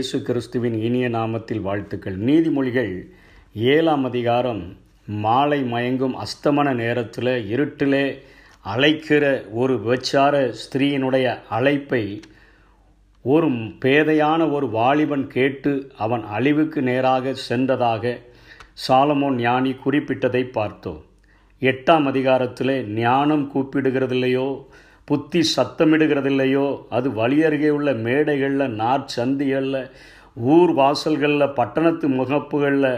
இயேசு 0.00 0.22
கிறிஸ்துவின் 0.22 0.82
இனிய 0.82 1.08
நாமத்தில் 1.08 1.60
வாழ்த்துக்கள். 1.60 2.18
நீதிமொழிகள் 2.18 3.02
ஏழாம் 3.54 4.04
அதிகாரம் 4.04 4.76
மாலை 5.06 5.72
மயங்கும் 5.72 6.14
அஸ்தமன 6.16 6.74
நேரத்தில் 6.74 7.56
இருட்டிலே 7.56 8.18
அழைக்கிற 8.60 9.44
ஒரு 9.52 9.80
விபச்சார 9.80 10.54
ஸ்திரீயினுடைய 10.60 11.40
அழைப்பை 11.48 12.20
ஒரு 13.22 13.48
பேதையான 13.84 14.52
ஒரு 14.52 14.70
வாலிபன் 14.70 15.26
கேட்டு 15.26 15.92
அவன் 15.98 16.24
அழிவுக்கு 16.24 16.82
நேராக 16.82 17.34
சென்றதாக 17.48 18.16
சாலமோன் 18.88 19.36
ஞானி 19.36 19.76
குறிப்பிட்டதை 19.84 20.50
பார்த்தோம். 20.50 21.02
எட்டாம் 21.60 22.04
அதிகாரத்தில் 22.04 22.88
ஞானம் 22.88 23.50
கூப்பிடுகிறதில்லையோ? 23.54 24.64
புத்தி 25.10 25.40
சத்தமிடுகிறதில்லையோ? 25.56 26.66
அது 26.90 27.08
வழி 27.12 27.38
அருகே 27.44 27.70
உள்ள 27.76 27.90
மேடைகளில் 28.06 28.74
நாற்சந்திகளில் 28.80 29.82
ஊர் 30.54 30.72
வாசல்களில் 30.74 31.54
பட்டணத்து 31.54 32.08
முகப்புகளில். 32.08 32.92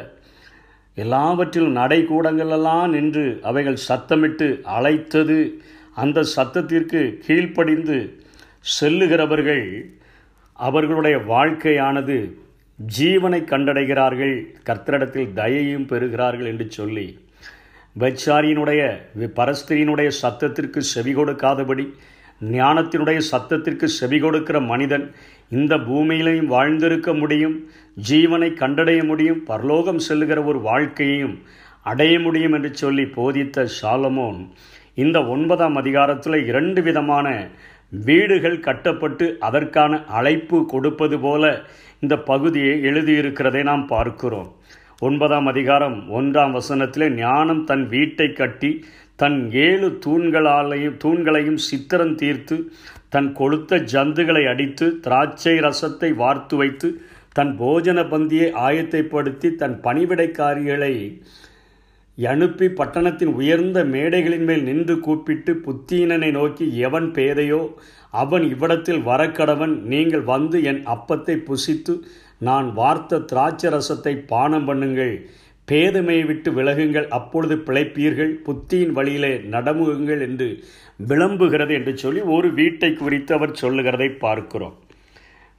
எல்லாவற்றிலும் 0.95 1.77
நடைக்கூடங்களெல்லாம் 1.77 2.89
நின்று 2.89 3.27
அவைகள் 3.43 3.84
சத்தமிட்டு 3.89 4.48
அழைத்தது. 4.77 5.39
அந்த 5.95 6.25
சத்தத்திற்கு 6.37 7.01
கீழ்ப்படிந்து 7.27 7.98
செல்லுகிறவர்கள் 8.81 9.67
அவர்களுடைய 10.67 11.17
வாழ்க்கையானது 11.33 12.19
ஜீவனை 12.98 13.41
கண்டடைகிறார்கள். 13.45 14.37
கர்த்தரிடத்தில் 14.69 15.34
தயையும் 15.41 15.87
பெறுகிறார்கள் 15.87 16.51
என்று 16.53 16.67
சொல்லி 16.70 17.09
வைச்சாரியினுடைய 17.97 18.83
பரஸ்திரியினுடைய 19.37 20.09
சத்தத்திற்கு 20.23 20.81
செவி 20.95 21.13
கொடுக்காதபடி 21.13 21.85
ஞானத்தினுடைய 22.53 23.19
சத்தத்திற்கு 23.33 23.84
செவி 23.84 24.19
கொடுக்கிற 24.21 24.61
மனிதன் 24.61 25.05
இந்த 25.51 25.77
பூமியிலையும் 25.79 26.47
வாழ்ந்திருக்க 26.47 27.15
முடியும் 27.15 27.57
ஜீவனை 28.11 28.49
கண்டடைய 28.53 29.05
முடியும் 29.05 29.43
பரலோகம் 29.45 29.99
செல்லுகிற 29.99 30.45
ஒரு 30.45 30.61
வாழ்க்கையையும் 30.61 31.37
அடைய 31.83 32.15
முடியும் 32.21 32.53
என்று 32.53 32.71
சொல்லி 32.75 33.05
போதித்த 33.09 33.67
சாலமோன் 33.81 34.41
இந்த 34.95 35.19
ஒன்பதாம் 35.27 35.77
அதிகாரத்தில் 35.77 36.39
இரண்டு 36.47 36.83
விதமான 36.83 37.27
வீடுகள் 38.03 38.59
கட்டப்பட்டு 38.61 39.27
அதற்கான 39.41 40.03
அழைப்பு 40.06 40.59
கொடுப்பது 40.67 41.21
போல 41.21 41.62
இந்த 42.01 42.15
பகுதியை 42.17 42.75
எழுதியிருக்கிறதை 42.83 43.62
நாம் 43.62 43.87
பார்க்கிறோம். 43.87 44.51
ஒன்பதாம் 45.03 45.47
அதிகாரம் 45.47 45.97
ஒன்றாம் 46.11 46.53
வசனத்தில் 46.53 47.06
ஞானம் 47.17 47.62
தன் 47.64 47.83
வீட்டை 47.89 48.27
கட்டி 48.33 48.70
தன் 49.19 49.39
ஏழு 49.62 49.89
தூண்களாலையும் 50.05 50.98
தூண்களையும் 51.03 51.59
சித்திரம் 51.64 52.14
தீர்த்து 52.14 52.56
தன் 53.09 53.31
கொளுத்த 53.33 53.81
ஜந்துகளை 53.92 54.42
அடித்து 54.47 54.86
திராட்சை 55.05 55.55
ரசத்தை 55.59 56.11
வார்த்து 56.14 56.56
வைத்து 56.56 56.91
தன் 57.33 57.53
போஜன 57.59 58.00
பந்தியை 58.09 58.48
ஆயத்தைப்படுத்தி 58.62 59.50
தன் 59.56 59.77
பணிவிடைக்காரிகளை 59.84 60.94
அனுப்பி 62.19 62.66
பட்டணத்தின் 62.72 63.34
உயர்ந்த 63.34 63.78
மேடைகளின் 63.87 64.44
மேல் 64.44 64.64
நின்று 64.64 64.97
கூப்பிட்டு 65.00 65.53
புத்தீனனை 65.64 66.31
நோக்கி 66.31 66.64
எவன் 66.81 67.09
பேதையோ 67.11 67.62
அவன் 68.14 68.44
இவ்விடத்தில் 68.48 69.03
வரக்கடவன் 69.03 69.75
நீங்கள் 69.87 70.25
வந்து 70.25 70.59
என் 70.62 70.83
அப்பத்தை 70.87 71.37
புசித்து 71.44 71.94
நான் 72.48 72.69
வார்த்த 72.79 73.21
திராட்சை 73.31 73.69
ரசத்தை 73.75 74.12
பானம் 74.33 74.69
பண்ணுங்கள். 74.69 75.15
பேதமையை 75.69 76.25
விட்டு 76.31 76.51
விலகுங்கள். 76.53 77.09
அப்பொழுது 77.19 77.57
பிழைப்பீர்கள். 77.67 78.33
புத்தியின் 78.47 78.95
வழியிலே 78.99 79.33
நடமுகுங்கள் 79.55 80.23
என்று 80.29 80.49
விளம்புகிறது 81.11 81.73
என்று 81.79 81.93
சொல்லி 82.03 82.21
ஒரு 82.37 82.49
வீட்டை 82.53 82.91
குறித்து 82.93 83.34
அவர் 83.34 83.61
சொல்லுகிறதை 83.62 84.09
பார்க்கிறோம். 84.25 84.75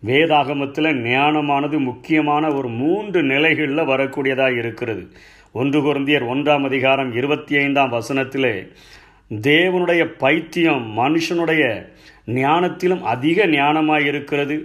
வேதாகமத்தில் 0.04 0.90
ஞானமானது 1.10 1.78
முக்கியமான 1.90 2.44
ஒரு 2.54 2.70
மூன்று 2.82 3.20
நிலைகளில் 3.24 3.90
வரக்கூடியதாக 3.92 4.58
இருக்கிறது. 4.58 5.04
ஒன்று 5.52 5.80
குருந்தியர் 5.80 6.26
ஒன்றாம் 6.34 6.66
அதிகாரம் 6.70 7.12
இருபத்தி 7.20 7.54
ஐந்தாம் 7.58 7.92
வசனத்திலே 7.92 8.56
தேவனுடைய 9.32 10.02
பைத்தியம் 10.24 10.86
மனுஷனுடைய 10.98 11.64
ஞானத்திலும் 12.40 13.04
அதிக 13.14 13.46
ஞானமாக 13.48 14.04
இருக்கிறது 14.12 14.58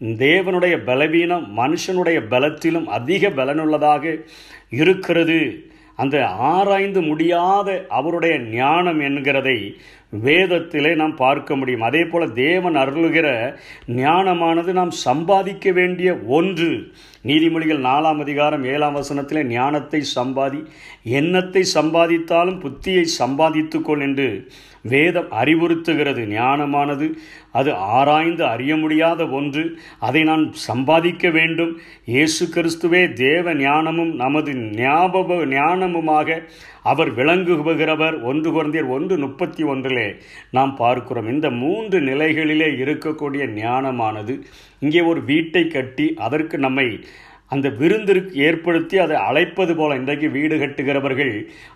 தேவனுடைய 0.00 0.84
பலவீனம் 0.84 1.58
மனுஷனுடைய 1.58 2.20
பலத்திலும் 2.28 2.86
அதிக 2.86 3.28
பலனுள்ளதாக 3.28 4.24
இருக்கிறது. 4.70 5.70
அந்த 5.96 6.26
ஆராய்ந்து 6.26 7.02
முடியாத 7.02 7.86
அவருடைய 7.88 8.38
ஞானம் 8.38 9.00
என்கிறதை 9.00 9.76
வேதத்திலே 10.12 10.94
நாம் 10.96 11.16
பார்க்க 11.16 11.56
முடியும். 11.56 11.80
அதே 11.80 12.04
போல் 12.04 12.32
தேவன் 12.32 12.76
அருளுகிற 12.76 13.28
ஞானமானது 13.96 14.72
நாம் 14.72 14.90
சம்பாதிக்க 14.90 15.72
வேண்டிய 15.72 16.14
ஒன்று. 16.14 16.70
நீதிமொழிகள் 17.24 17.82
நாலாம் 17.88 18.20
அதிகாரம் 18.20 18.64
ஏழாம் 18.64 18.96
வசனத்திலே 18.96 19.42
ஞானத்தை 19.46 20.02
சம்பாதி 20.16 20.60
எண்ணத்தை 21.02 21.62
சம்பாதித்தாலும் 21.74 22.62
புத்தியை 22.64 23.04
சம்பாதித்துக்கொள் 23.20 24.00
என்று 24.00 24.28
வேதம் 24.82 25.30
அறிவுறுத்துகிறது. 25.30 26.22
ஞானமானது 26.32 27.06
அது 27.52 27.74
ஆராய்ந்து 27.74 28.44
அறிய 28.46 28.76
முடியாத 28.76 29.26
ஒன்று. 29.28 29.64
அதை 29.98 30.22
நான் 30.22 30.52
சம்பாதிக்க 30.52 31.30
வேண்டும். 31.30 31.72
இயேசு 32.04 32.46
கிறிஸ்துவே 32.46 33.12
தேவ 33.12 33.54
ஞானமும் 33.54 34.14
நமது 34.14 34.54
ஞாபக 34.54 35.34
ஞானமுமாக 35.34 36.38
அவர் 36.92 37.10
விளங்குகிறவர் 37.18 38.16
ஒன்று 38.30 38.48
குழந்தையர் 38.50 38.92
ஒன்று 38.96 39.14
முப்பத்தி 39.24 39.62
ஒன்றிலே 39.72 40.06
நாம் 40.56 40.72
பார்க்கிறோம். 40.82 41.30
இந்த 41.34 41.48
மூன்று 41.62 41.98
நிலைகளிலே 42.10 42.68
இருக்கக்கூடிய 42.84 43.44
ஞானமானது 43.60 44.34
இங்கே 44.84 45.02
ஒரு 45.10 45.22
வீட்டை 45.30 45.64
கட்டி 45.76 46.06
அதற்கு 46.26 46.58
நம்மை 46.66 46.88
அந்த 47.52 47.68
விருந்திற்கு 47.80 48.32
ஏற்படுத்தி 48.46 48.96
அதை 48.98 49.16
அழைப்பது 49.28 49.72
போல 49.76 49.96
இன்றைக்கு 50.00 50.28
வீடு 50.36 50.56
கட்டுகிறவர்கள் 50.58 51.32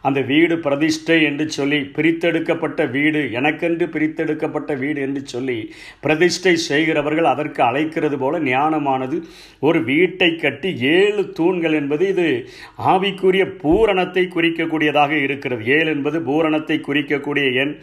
அந்த 0.07 0.21
வீடு 0.31 0.55
பிரதிஷ்டை 0.59 1.19
என்று 1.23 1.45
சொல்லி 1.59 1.79
பிரித்தெடுக்கப்பட்ட 1.97 2.91
வீடு 2.91 3.21
எனக்கென்று 3.33 3.87
பிரித்தெடுக்கப்பட்ட 3.87 4.79
வீடு 4.79 5.01
என்று 5.01 5.23
சொல்லி 5.35 5.59
பிரதிஷ்டை 6.01 6.55
செய்கிறவர்கள் 6.69 7.31
அதற்கு 7.35 7.63
அழைக்கிறது 7.63 8.19
போல 8.19 8.41
ஞானமானது. 8.51 9.19
ஒரு 9.61 9.81
வீட்டை 9.85 10.31
கட்டி 10.37 10.73
ஏழு 10.97 11.25
தூண்கள் 11.33 11.73
என்பது 11.73 12.07
இது 12.09 12.29
ஆவிக்குரிய 12.93 13.47
பூரணத்தை 13.65 14.25
குறிக்கக்கூடியதாக 14.37 15.13
இருக்கிறது. 15.27 15.65
ஏழு 15.79 15.91
என்பது 15.97 16.21
பூரணத்தை 16.31 16.79
குறிக்கக்கூடிய 16.89 17.47
எண். 17.65 17.75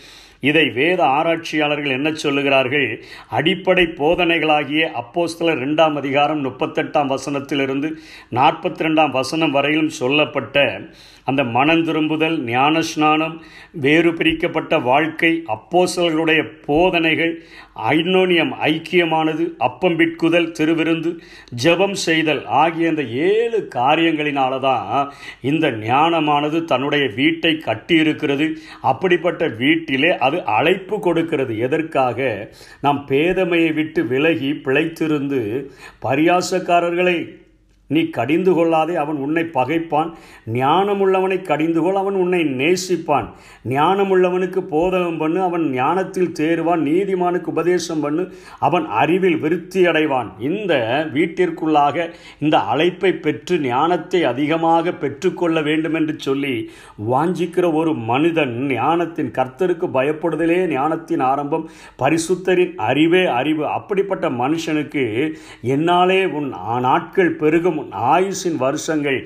இதை 0.42 0.70
வேத 0.70 1.03
ஆராய்ச்சியாளர்கள் 1.03 1.92
என்ன 1.92 2.09
சொல்லுகிறார்கள்? 2.09 3.02
அடிப்படை 3.30 3.86
போதனைகளாகிய 3.86 4.92
அப்போஸ்தலர் 4.94 5.62
ரெண்டாம் 5.66 5.96
அதிகாரம் 5.96 6.46
முப்பத்தெட்டாம் 6.46 7.08
வசனத்திலிருந்து 7.08 7.92
நாற்பத்தி 8.31 8.84
ரெண்டாம் 8.84 9.12
வசனம் 9.12 9.52
வரையிலும் 9.52 9.90
சொல்லப்பட்ட 9.90 10.80
அந்த 11.26 11.44
மனம் 11.44 11.84
திரும்புதல் 11.84 12.46
ஞானஸ்நானம் 12.46 13.34
வேறு 13.72 14.14
பிரிக்கப்பட்ட 14.14 14.80
வாழ்க்கை 14.80 15.44
அப்போசல்களுடைய 15.47 16.42
போதனைகள் 16.66 17.34
ஐநோனியம் 17.76 18.53
ஐக்கியமானது 18.59 19.56
அப்பம் 19.58 19.96
பிட்குதல் 19.96 20.52
திருவிருந்து 20.59 21.12
ஜபம் 21.56 21.94
செய்தல் 21.94 22.46
ஆகிய 22.46 22.90
இந்த 22.90 23.03
ஏழு 23.03 23.70
காரியங்களினால 23.76 24.59
தான் 24.59 25.12
இந்த 25.42 25.72
ஞானமானது 25.72 26.66
தன்னுடைய 26.66 27.08
வீட்டை 27.16 27.53
கட்டியிருக்கிறது. 27.66 28.47
அப்படிப்பட்ட 28.81 29.47
வீட்டிலே 29.47 30.18
அது 30.28 30.44
அழைப்பு 30.44 31.00
கொடுக்கிறது. 31.00 31.58
எதற்காக? 31.60 32.50
நாம் 32.82 33.06
பேதமையை 33.10 33.74
விட்டு 33.74 34.06
விலகி 34.06 34.52
பிழைத்திருந்து 34.52 35.42
பரியாசக்காரர்களை 36.02 37.47
நீ 37.88 38.02
கடிந்து 38.18 38.53
கொள்ளாதே 38.53 38.96
அவன் 38.96 39.16
உன்னை 39.16 39.44
பகைப்பான். 39.53 40.09
ஞானமுள்ளவனை 40.53 41.42
கடிந்து 41.42 41.81
கொள் 41.81 41.96
அவன் 41.96 42.14
உன்னை 42.14 42.42
நேசிப்பான். 42.62 43.28
ஞானமுள்ளவனுக்கு 43.70 44.61
போதகம் 44.72 45.17
பண்ணு 45.17 45.41
அவன் 45.41 45.66
ஞானத்தில் 45.72 46.34
தேறுவான். 46.40 46.82
நீதிமானுக்கு 46.90 47.52
உபதேசம் 47.53 48.00
பண்ணு 48.00 48.23
அவன் 48.59 48.85
அறிவில் 49.02 49.38
விருத்தி 49.38 49.85
அடைவான். 49.85 50.29
இந்த 50.40 50.73
வீட்டிற்குள்ளாக 51.14 52.09
இந்த 52.40 52.58
அழைப்பை 52.73 53.11
பெற்று 53.14 53.59
ஞானத்தை 53.59 54.23
அதிகமாக 54.23 54.91
பெற்றுக்கொள்ள 54.91 55.61
வேண்டும் 55.61 55.94
என்று 55.94 56.16
சொல்லி 56.17 56.56
வாஞ்சிக்கிற 57.11 57.73
ஒரு 57.73 57.94
மனிதன் 58.11 58.53
ஞானத்தின் 58.72 59.32
கர்த்தருக்கு 59.40 59.88
பயப்படுதலே 59.97 60.59
ஞானத்தின் 60.67 61.26
ஆரம்பம். 61.32 61.66
பரிசுத்தரின் 62.03 62.76
அறிவே 62.90 63.26
அறிவு. 63.40 63.66
அப்படிப்பட்ட 63.78 64.29
மனுஷனுக்கு 64.29 65.06
என்னாலே 65.61 66.26
உன் 66.26 66.53
நாட்கள் 66.79 67.35
பெருகும். 67.41 67.76
உன் 67.78 67.91
ஆயுசின் 68.12 68.58
வருஷங்கள் 68.58 69.20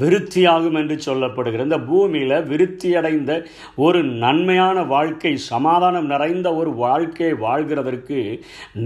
விருத்தியாகும் 0.00 0.78
என்று 0.80 0.96
சொல்லப்படுகிறது. 1.06 1.66
இந்த 1.66 1.78
பூமியில் 1.86 2.36
விருத்தியடைந்த 2.50 3.32
ஒரு 3.78 4.00
நன்மையான 4.22 4.84
வாழ்க்கை 4.86 5.32
சமாதானம் 5.46 6.06
நிறைந்த 6.06 6.48
ஒரு 6.54 6.70
வாழ்க்கையை 6.76 7.34
வாழ்கிறதற்கு 7.40 8.18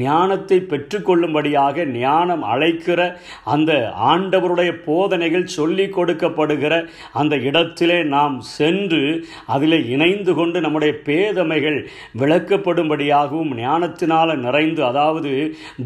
ஞானத்தை 0.01 0.59
பெற்றுக்கொள்ளும்படியாக 0.71 1.87
ஞானம் 1.97 2.45
அழைக்கிற 2.51 3.01
அந்த 3.47 3.73
ஆண்டவருடைய 4.11 4.71
போதனைகள் 4.85 5.47
சொல்லி 5.51 5.87
கொடுக்கப்படுகிற 5.91 6.75
அந்த 7.13 7.35
இடத்திலே 7.49 7.99
நாம் 8.11 8.37
சென்று 8.53 9.03
அதில் 9.47 9.79
இணைந்து 9.91 10.33
கொண்டு 10.35 10.59
நம்முடைய 10.61 10.93
பேதமைகள் 11.07 11.79
விளக்கப்படும்படியாகவும் 12.21 13.53
ஞானத்தினால் 13.61 14.33
நிறைந்து 14.39 14.83
அதாவது 14.85 15.33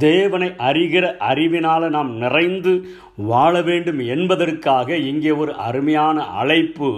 தேவனை 0.04 0.48
அறிகிற 0.64 1.04
அறிவினால் 1.24 1.86
நாம் 1.90 2.12
நிறைந்து 2.16 2.72
வாழ 3.16 3.62
வேண்டும் 3.62 4.00
என்பதற்காக 4.06 4.96
இங்கே 4.96 5.30
ஒரு 5.30 5.54
அருமையான 5.54 6.24
அழைப்பு 6.24 6.88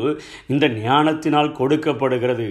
இந்த 0.46 0.68
ஞானத்தினால் 0.68 1.52
கொடுக்கப்படுகிறது. 1.52 2.48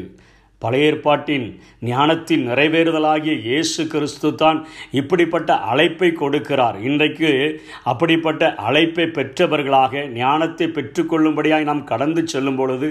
பழைய 0.62 0.86
ஏற்பாட்டின் 0.86 1.46
ஞானத்தின் 1.82 2.44
நிறைவேறுதலாகிய 2.50 3.34
இயேசு 3.48 3.82
கிறிஸ்து 3.88 4.30
தான் 4.36 4.60
இப்படிப்பட்ட 4.92 5.54
அழைப்பை 5.72 6.10
கொடுக்கிறார். 6.12 6.78
இன்றைக்கு 6.82 7.32
அப்படிப்பட்ட 7.84 8.44
அழைப்பை 8.56 9.06
பெற்றவர்களாக 9.08 10.04
ஞானத்தை 10.14 10.68
பெற்றுக்கொள்ளும்படியாக 10.68 11.64
நாம் 11.64 11.84
கடந்து 11.84 12.22
செல்லும் 12.28 12.56
பொழுது 12.56 12.88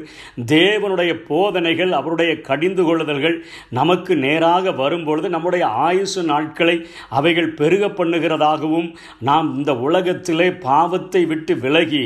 தேவனுடைய 0.47 1.13
போதனைகள் 1.29 1.93
அவருடைய 1.93 2.33
கடிந்து 2.41 2.85
கொள்ளுதல்கள் 2.85 3.37
நமக்கு 3.71 4.13
நேராக 4.17 4.73
வரும்பொழுது 4.73 5.29
நம்முடைய 5.29 5.65
ஆயுசு 5.87 6.23
நாட்களை 6.25 6.77
அவைகள் 7.11 7.51
பெருக 7.55 7.85
பண்ணுகிறதாகவும் 7.99 8.89
நாம் 9.21 9.51
இந்த 9.57 9.75
உலகத்திலே 9.81 10.49
பாவத்தை 10.63 11.25
விட்டு 11.25 11.55
விலகி 11.57 12.05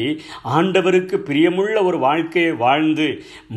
ஆண்டவருக்கு 0.55 1.17
பிரியமுள்ள 1.29 1.77
ஒரு 1.83 1.99
வாழ்க்கையை 1.99 2.53
வாழ்ந்து 2.57 3.09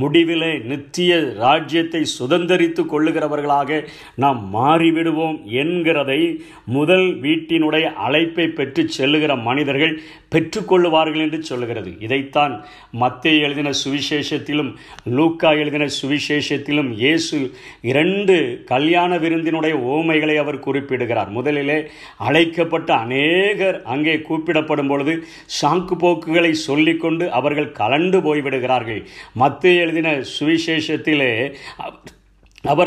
முடிவிலே 0.01 0.53
நித்திய 0.63 1.11
ராஜ்யத்தை 1.37 1.90
சுதந்தரித்து 1.99 2.83
கொள்ளுகிறவர்களாக 2.93 3.87
நாம் 4.15 4.39
மாறிவிடுவோம் 4.55 5.37
என்கிறதை 5.63 6.39
முதல் 6.65 7.07
வீட்டினுடைய 7.21 7.85
அழைப்பை 8.07 8.47
பெற்று 8.47 8.89
செல்லுகிற 8.89 9.35
மனிதர்கள் 9.35 9.99
பெற்றுக்கொள்ளுவார்கள் 10.31 11.21
என்று 11.21 11.43
சொல்லுகிறது. 11.43 11.91
இதைத்தான் 11.99 12.53
மத்திய 12.91 13.45
எழுதின 13.45 13.69
சுவிசேஷத்திலும் 13.83 14.71
லூக்கா 15.17 15.51
எழுதின 15.51 15.87
சுவிசேஷத்திலும் 16.01 16.91
இயேசு 16.91 17.51
இரண்டு 17.81 18.63
கல்யாண 18.65 19.17
விருந்தினுடைய 19.17 19.75
ஓமைகளை 19.75 20.35
அவர் 20.35 20.59
குறிப்பிடுகிறார். 20.59 21.29
முதலிலே 21.29 21.89
அழைக்கப்பட்ட 22.17 22.93
அநேகர் 22.93 23.81
அங்கே 23.83 24.15
கூப்பிடப்படும் 24.29 24.87
பொழுது 24.87 25.23
சாக்கு 25.61 25.95
போக்குகளை 25.99 26.53
சொல்லிக்கொண்டு 26.53 27.31
அவர்கள் 27.31 27.75
கலண்டு 27.79 28.17
போய்விடுகிறார்கள். 28.27 29.05
மத்திய 29.33 29.81
எழுதின 29.81 30.21
சுவிசேஷத்திலே 30.39 31.55
அவர். 31.81 32.17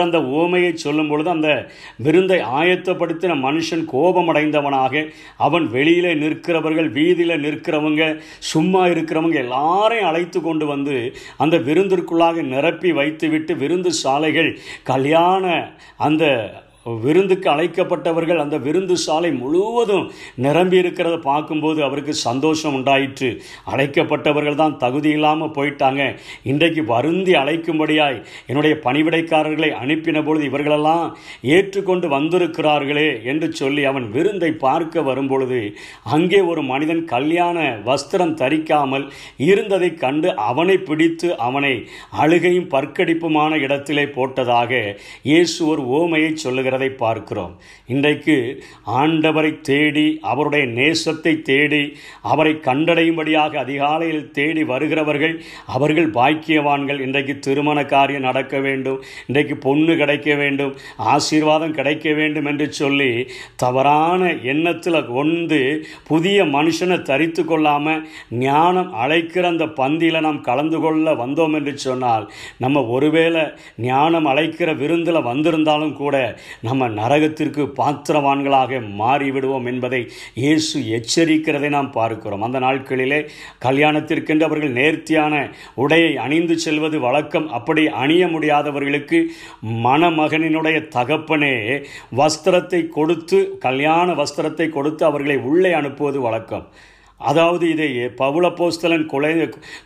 அந்த 0.02 0.18
ஓமையை 0.34 0.74
சொல்லும் 0.74 1.08
பொழுது 1.08 1.30
அந்த 1.30 1.48
விருந்தை 1.96 2.38
ஆயத்தப்படுத்தின 2.58 3.36
மனுஷன் 3.40 3.84
கோபமடைந்தவனாக 3.92 5.02
அவன் 5.36 5.66
வெளியில் 5.66 6.18
நிற்கிறவர்கள் 6.18 6.90
வீதியில் 6.90 7.42
நிற்கிறவங்க 7.42 8.04
சும்மா 8.38 8.86
இருக்கிறவங்க 8.86 9.34
எல்லாரையும் 9.34 10.06
அழைத்து 10.06 10.40
கொண்டு 10.40 10.66
வந்து 10.66 10.96
அந்த 11.36 11.58
விருந்திற்குள்ளாக 11.58 12.42
நிரப்பி 12.44 12.92
வைத்துவிட்டு 12.92 13.56
விருந்து 13.56 13.92
சாலைகள் 13.92 14.50
கல்யாண 14.82 15.44
அந்த 15.96 16.24
விருந்துக்கு 17.04 17.48
அழைக்கப்பட்டவர்கள் 17.52 18.42
அந்த 18.44 18.56
விருந்து 18.64 18.96
சாலை 19.04 19.30
முழுவதும் 19.42 20.06
நிரம்பி 20.44 20.76
இருக்கிறத 20.82 21.16
பார்க்கும்போது 21.28 21.80
அவருக்கு 21.88 22.14
சந்தோஷம் 22.24 22.74
உண்டாயிற்று. 22.78 23.30
அழைக்கப்பட்டவர்கள் 23.72 24.60
தான் 24.62 24.76
தகுதி 24.84 25.10
இல்லாமல் 25.16 25.54
போயிட்டாங்க. 25.56 26.02
இன்றைக்கு 26.52 26.84
வருந்தி 26.92 27.34
அழைக்கும்படியாய் 27.42 28.18
என்னுடைய 28.50 28.74
பணிவிடைக்காரர்களை 28.86 29.70
அனுப்பின 29.82 30.22
பொழுது 30.24 30.44
இவர்களெல்லாம் 30.50 31.06
ஏற்றுக்கொண்டு 31.56 32.08
வந்திருக்கிறார்களே 32.16 33.08
என்று 33.32 33.48
சொல்லி 33.60 33.84
அவன் 33.92 34.06
விருந்தை 34.16 34.50
பார்க்க 34.66 35.02
வரும்பொழுது 35.08 35.60
அங்கே 36.16 36.40
ஒரு 36.50 36.62
மனிதன் 36.72 37.02
கல்யாண 37.14 37.58
வஸ்திரம் 37.88 38.36
தரிக்காமல் 38.42 39.06
இருந்ததை 39.48 39.90
கண்டு 40.04 40.28
அவனை 40.50 40.76
பிடித்து 40.88 41.28
அவனை 41.46 41.74
அழுகையும் 42.22 42.70
பற்கடிப்புமான 42.74 43.52
இடத்திலே 43.64 44.06
போட்டதாக 44.16 44.72
இயேசு 45.30 45.58
ஒரு 45.72 45.82
ஓமையை 45.98 46.30
சொல்லுகிறார். 46.44 46.72
வருகிறதை 46.74 46.90
பார்க்கிறோம். 47.02 47.52
இன்றைக்கு 47.88 48.36
ஆண்டவரை 49.00 49.52
தேடி 49.70 50.06
அவருடைய 50.30 50.64
நேசத்தை 50.78 51.34
தேடி 51.50 51.82
அவரை 52.32 52.52
கண்டடையும்படியாக 52.68 53.58
அதிகாலையில் 53.64 54.30
தேடி 54.38 54.62
வருகிறவர்கள் 54.72 55.34
அவர்கள் 55.76 56.10
பாக்கியவான்கள். 56.18 57.00
இன்றைக்கு 57.06 57.34
திருமண 57.38 57.78
காரியம் 57.84 58.26
நடக்க 58.28 58.54
வேண்டும். 58.66 58.98
இன்றைக்கு 59.28 59.56
பொண்ணு 59.66 59.92
கிடைக்க 59.96 60.30
வேண்டும். 60.34 60.72
ஆசீர்வாதம் 61.14 61.76
கிடைக்க 61.78 62.06
வேண்டும் 62.12 62.48
என்று 62.52 62.68
சொல்லி 62.72 63.10
தவறான 63.56 64.22
எண்ணத்தில் 64.52 65.00
கொண்டு 65.10 65.60
புதிய 66.10 66.38
மனுஷனை 66.56 66.98
தரித்து 67.02 67.42
கொள்ளாமல் 67.44 68.02
ஞானம் 68.44 68.90
அழைக்கிற 69.02 69.44
அந்த 69.52 69.64
பந்தியில் 69.80 70.24
நாம் 70.26 70.40
கலந்து 70.40 70.78
கொள்ள 70.80 71.14
வந்தோம் 71.14 71.54
என்று 71.58 71.72
சொன்னால் 71.86 72.24
நம்ம 72.64 72.82
ஒருவேளை 72.94 73.44
ஞானம் 73.88 74.28
அழைக்கிற 74.32 74.70
விருந்தில் 74.82 75.26
வந்திருந்தாலும் 75.28 75.94
கூட 75.96 76.14
நம்ம 76.66 76.88
நரகத்திற்கு 76.98 77.62
பாத்திரவான்களாக 77.78 78.80
மாறிவிடுவோம் 79.00 79.66
என்பதை 79.72 80.00
இயேசு 80.42 80.76
எச்சரிக்கிறதை 80.96 81.68
நாம் 81.76 81.90
பார்க்கிறோம். 81.98 82.44
அந்த 82.46 82.58
நாட்களிலே 82.66 83.20
கல்யாணத்திற்கென்று 83.66 84.46
அவர்கள் 84.48 84.76
நேர்த்தியான 84.80 85.34
உடையை 85.84 86.12
அணிந்து 86.26 86.56
செல்வது 86.66 86.98
வழக்கம். 87.06 87.48
அப்படி 87.58 87.84
அணிய 88.04 88.22
முடியாதவர்களுக்கு 88.34 89.20
மணமகனினுடைய 89.86 90.80
தகப்பனே 90.96 91.54
வஸ்திரத்தை 92.22 92.82
கொடுத்து 92.98 93.40
கல்யாண 93.66 94.08
வஸ்திரத்தை 94.22 94.68
கொடுத்து 94.78 95.04
அவர்களை 95.10 95.38
உள்ளே 95.50 95.72
அனுப்புவது 95.82 96.20
வழக்கம். 96.26 96.66
அதாவது 97.30 97.64
இதை 97.74 97.88
பவுளப்போஸ்தலன் 98.20 99.06
கொலை 99.12 99.32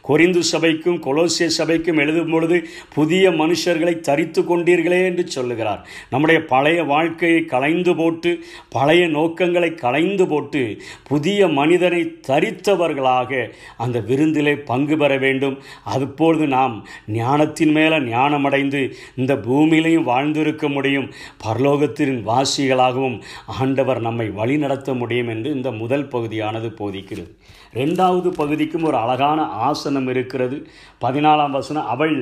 கொரிந்து 0.08 0.42
சபைக்கும் 0.52 0.98
கொலோசிய 1.06 1.48
சபைக்கும் 1.58 2.00
எழுதும் 2.02 2.30
பொழுது 2.30 2.56
புதிய 2.94 3.30
மனுஷர்களை 3.40 3.94
தரித்து 4.08 4.42
கொண்டீர்களே 4.42 5.00
என்று 5.10 5.24
சொல்லுகிறார். 5.36 5.80
நம்முடைய 6.10 6.40
பழைய 6.52 6.80
வாழ்க்கையை 6.92 7.40
களைந்து 7.54 7.94
போட்டு 7.96 8.30
பழைய 8.76 9.04
நோக்கங்களை 9.16 9.70
களைந்து 9.84 10.26
போட்டு 10.32 10.62
புதிய 11.10 11.48
மனிதனை 11.58 12.02
தரித்தவர்களாக 12.28 13.40
அந்த 13.84 13.98
விருந்திலே 14.10 14.54
பங்கு 14.70 14.96
பெற 14.96 15.12
வேண்டும். 15.26 15.56
அதுபொழுது 15.94 16.46
நாம் 16.56 16.76
ஞானத்தின் 17.18 17.74
மேலே 17.78 17.98
ஞானமடைந்து 18.14 18.82
இந்த 19.16 19.34
பூமியிலையும் 19.48 20.08
வாழ்ந்திருக்க 20.12 20.68
முடியும். 20.68 21.08
பரலோகத்தின் 21.44 22.16
வாசிகளாகவும் 22.30 23.18
ஆண்டவர் 23.60 24.00
நம்மை 24.00 24.28
வழிநடத்த 24.40 24.94
முடியும் 25.02 25.28
என்று 25.28 25.50
இந்த 25.56 25.70
முதல் 25.82 26.08
பகுதியானது 26.08 26.70
போதிக்கிறது. 26.80 27.27
ரெண்டாவது 27.74 28.28
பகுதிக்கும் 28.28 28.84
ஒரு 28.84 28.96
அழகான 28.96 29.42
ஆசனம் 29.42 30.08
இருக்கிறது. 30.08 30.66
பதினாலாம் 31.00 31.50
வசனம் 31.50 31.86
அவள் 31.86 32.16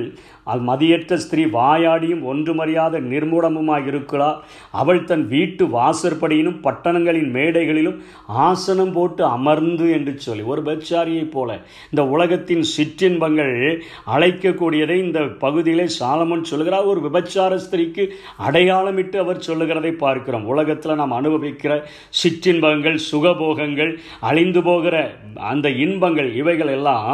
அது 0.51 0.61
மதியற்ற 0.69 1.17
ஸ்திரீ 1.23 1.43
வாயாடியும் 1.57 2.23
ஒன்றுமறியாத 2.31 3.01
நிர்மூடமுமாய் 3.11 3.87
இருக்கிறார் 3.91 4.37
அவள் 4.81 5.01
தன் 5.09 5.25
வீட்டு 5.33 5.63
வாசற்படியிலும் 5.77 6.59
பட்டணங்களின் 6.65 7.29
மேடைகளிலும் 7.37 7.97
ஆசனம் 8.47 8.93
போட்டு 8.97 9.23
அமர்ந்து 9.37 9.85
என்று 9.97 10.13
சொல்லி 10.25 10.43
ஒரு 10.53 10.61
பெச்சாரியைப் 10.69 11.33
போல. 11.35 11.49
இந்த 11.91 12.03
உலகத்தின் 12.15 12.65
சிற்றின்பங்கள் 12.75 13.55
அழைக்கக்கூடியதை 14.15 14.97
இந்த 15.05 15.21
பகுதியிலே 15.45 15.87
சாலமன் 15.99 16.47
சொல்லுகிறார். 16.51 16.89
ஒரு 16.91 16.99
விபச்சார 17.07 17.53
ஸ்திரீக்கு 17.65 18.05
அடையாளமிட்டு 18.47 19.17
அவர் 19.25 19.45
சொல்லுகிறதை 19.47 19.91
பார்க்கிறோம். 20.05 20.45
உலகத்தில் 20.53 20.99
நாம் 21.01 21.17
அனுபவிக்கிற 21.19 21.73
சிற்றின்பங்கள் 22.21 22.99
சுகபோகங்கள் 23.09 23.93
அழிந்து 24.29 24.61
போகிற 24.67 24.95
அந்த 25.51 25.67
இன்பங்கள் 25.85 26.29
இவைகள் 26.41 26.71
எல்லாம் 26.77 27.11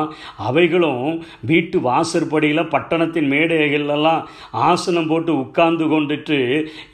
அவைகளும் 0.49 1.07
வீட்டு 1.51 1.77
வாசற்படியில் 1.89 2.71
பட்டணத்தின் 2.73 3.22
மேடைகளெல்லாம் 3.25 4.21
ஆசனம் 4.63 5.07
போட்டு 5.07 5.31
உட்கார்ந்து 5.35 5.85
கொண்டுட்டு 5.85 6.39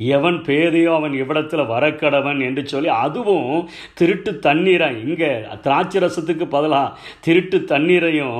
எவன் 0.09 0.39
பேதையோ 0.45 0.91
அவன் 0.93 1.15
இவ்விடத்தில் 1.19 1.69
வரக்கடவன் 1.69 2.41
என்று 2.41 2.63
சொல்லி 2.67 2.91
அதுவும் 2.97 3.51
திருட்டு 3.93 4.31
தண்ணீரை 4.39 4.89
இங்கே 5.03 5.31
திராட்சை 5.63 5.99
ரசத்துக்கு 5.99 6.47
பதிலாக 6.49 6.95
திருட்டு 7.21 7.59
தண்ணீரையும் 7.69 8.39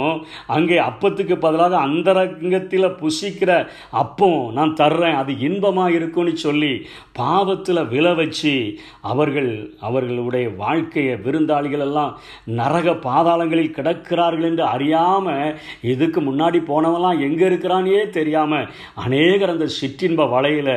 அங்கே 0.50 0.78
அப்பத்துக்கு 0.86 1.38
பதிலாக 1.40 1.78
அந்தரங்கத்தில் 1.88 2.96
புசிக்கிற 3.00 3.52
அப்பம் 4.00 4.40
நான் 4.52 4.74
தர்றேன் 4.80 5.18
அது 5.18 5.32
இன்பமாக 5.42 5.96
இருக்கும்னு 5.96 6.34
சொல்லி 6.40 6.74
பாவத்தில் 7.16 7.82
விழ 7.90 8.08
வச்சு 8.14 8.54
அவர்கள் 9.10 9.52
அவர்களுடைய 9.82 10.48
வாழ்க்கையை 10.60 11.16
விருந்தாளிகள் 11.24 11.86
எல்லாம் 11.86 12.14
நரக 12.60 12.94
பாதாளங்களில் 13.04 13.76
கிடக்கிறார்கள் 13.76 14.48
என்று 14.50 14.64
அறியாமல் 14.70 15.56
இதுக்கு 15.90 16.20
முன்னாடி 16.22 16.60
போனவெல்லாம் 16.68 17.22
எங்கே 17.22 17.46
இருக்கிறான் 17.46 17.79
தெரியாமல் 18.12 18.70
அநேகர் 19.06 19.50
அந்த 19.50 19.68
சிற்றின்ப 19.80 20.30
வலையில் 20.30 20.74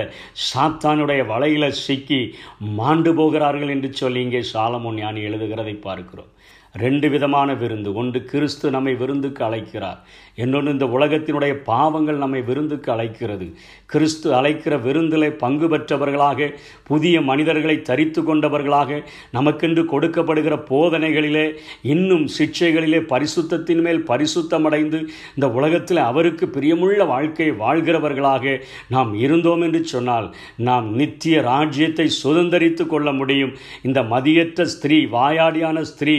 சாத்தானுடைய 0.48 1.26
வலையில் 1.26 1.78
சிக்கி 1.84 2.20
மாண்டு 2.60 3.14
போகிறார்கள் 3.14 3.68
என்று 3.68 3.92
சொல்லி 3.92 4.20
இங்கே 4.20 4.42
சாலமோன் 4.54 5.00
ஞானி 5.02 5.20
எழுதுகிறதை 5.28 5.74
பார்க்கிறோம். 5.88 6.30
ரெண்டு 6.72 7.10
விதமான 7.10 7.54
விருந்து. 7.54 7.94
ஒன்று 7.94 8.24
கிறிஸ்து 8.24 8.70
நம்மை 8.70 8.94
விருந்துக்கு 8.94 9.44
அழைக்கிறார். 9.44 10.00
இன்னொன்று 10.34 10.72
இந்த 10.72 10.84
உலகத்தினுடைய 10.84 11.54
பாவங்கள் 11.64 12.16
நம்மை 12.16 12.40
விருந்துக்கு 12.42 12.92
அழைக்கிறது. 12.92 13.54
கிறிஸ்து 13.86 14.34
அழைக்கிற 14.34 14.78
விருந்திலே 14.78 15.30
பங்கு 15.30 15.68
பெற்றவர்களாக 15.68 16.54
புதிய 16.86 17.20
மனிதர்களை 17.20 17.82
தரித்து 17.82 18.22
கொண்டவர்களாக 18.22 19.02
நமக்கென்று 19.32 19.82
கொடுக்கப்படுகிற 19.92 20.56
போதனைகளிலே 20.70 21.54
இன்னும் 21.82 22.28
சிக்ஷைகளிலே 22.38 23.00
பரிசுத்தத்தின் 23.12 23.80
மேல் 23.80 24.04
பரிசுத்தமடைந்து 24.08 25.06
இந்த 25.34 25.50
உலகத்தில் 25.50 25.96
அவருக்கு 25.96 26.46
பிரியமுள்ள 26.46 27.06
வாழ்க்கை 27.06 27.50
வாழ்கிறவர்களாக 27.50 28.60
நாம் 28.88 29.14
இருந்தோம் 29.14 29.60
என்று 29.60 29.84
சொன்னால் 29.84 30.34
நாம் 30.56 30.94
நித்திய 30.94 31.40
ராஜ்யத்தை 31.40 32.10
சுதந்திரித்து 32.24 32.86
கொள்ள 32.86 33.12
முடியும். 33.12 33.54
இந்த 33.82 34.02
மதியற்ற 34.02 34.64
ஸ்திரீ 34.64 35.04
வாயாடியான 35.04 35.80
ஸ்திரீ 35.80 36.16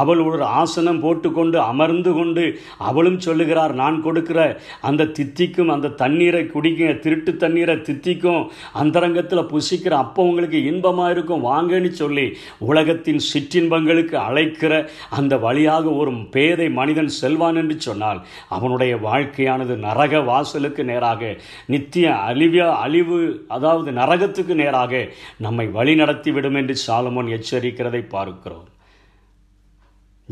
அவள் 0.00 0.20
ஒரு 0.24 0.44
ஆசனம் 0.60 1.00
போட்டுக்கொண்டு 1.00 1.58
அமர்ந்து 1.62 2.12
கொண்டு 2.12 2.44
அவளும் 2.88 3.20
சொல்லுகிறார் 3.20 3.74
நான் 3.74 3.98
கொடுக்கிற 4.02 4.40
அந்த 4.80 5.10
தித்திக்கும் 5.18 5.72
அந்த 5.74 5.92
தண்ணீரை 6.02 6.42
குடிக்க 6.46 6.92
திருட்டு 7.04 7.32
தண்ணீரை 7.36 7.76
தித்திக்கும் 7.80 8.42
அந்தரங்கத்தில் 8.74 9.50
புசிக்கிற 9.52 9.94
அப்போ 9.96 10.22
உங்களுக்கு 10.24 10.60
இன்பமாக 10.64 11.10
இருக்கும் 11.10 11.46
வாங்கன்னு 11.46 11.92
சொல்லி 11.92 12.26
உலகத்தின் 12.68 13.22
சிற்றின்பங்களுக்கு 13.30 14.16
அழைக்கிற 14.26 14.72
அந்த 15.10 15.34
வழியாக 15.38 15.84
ஒரு 15.92 16.12
பேதை 16.30 16.68
மனிதன் 16.72 17.12
செல்வான் 17.20 17.56
என்று 17.56 17.76
சொன்னால் 17.80 18.20
அவனுடைய 18.48 18.94
வாழ்க்கையானது 19.06 19.76
நரக 19.86 20.22
வாசலுக்கு 20.22 20.84
நேராக 20.84 21.32
நித்திய 21.66 22.06
அழிவியா 22.28 22.68
அழிவு 22.84 23.18
அதாவது 23.48 23.92
நரகத்துக்கு 23.92 24.54
நேராக 24.54 25.02
நம்மை 25.38 25.66
வழி 25.70 25.94
நடத்திவிடும் 25.94 26.54
என்று 26.54 26.76
சாலமோன் 26.86 27.34
எச்சரிக்கிறதை 27.38 28.02
பார்க்கிறோம். 28.08 28.68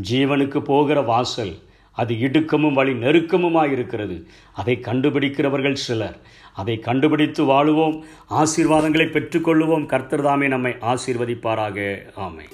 ஜீவனுக்கு 0.01 0.59
போகிற 0.59 1.01
வாசல் 1.01 1.55
அது 1.91 2.13
இடுக்கமும் 2.13 2.73
வழி 2.73 2.91
நெருக்கமுமாக 2.91 3.71
இருக்கிறது 3.71 4.27
அதை 4.53 4.79
கண்டுபிடிக்கிறவர்கள் 4.81 5.73
சிலர். 5.73 6.17
அதை 6.53 6.79
கண்டுபிடித்து 6.79 7.45
வாழுவோம். 7.45 8.03
ஆசீர்வாதங்களை 8.29 9.05
பெற்றுக்கொள்ளுவோம். 9.11 9.85
கர்த்தர் 9.85 10.21
தாமே 10.21 10.47
நம்மை 10.47 10.75
ஆசீர்வதிப்பாராக. 10.81 12.01
ஆமை 12.15 12.45